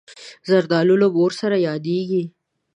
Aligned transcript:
زردالو 0.49 0.95
له 1.01 1.07
مور 1.15 1.31
سره 1.41 1.55
یادېږي. 1.67 2.23